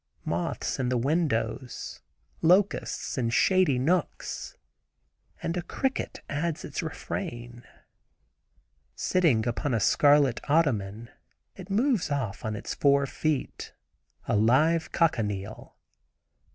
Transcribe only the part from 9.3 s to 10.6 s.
upon a scarlet